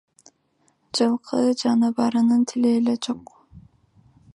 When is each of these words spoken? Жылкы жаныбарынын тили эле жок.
Жылкы 0.99 1.43
жаныбарынын 1.61 2.49
тили 2.53 2.75
эле 2.79 3.01
жок. 3.05 3.35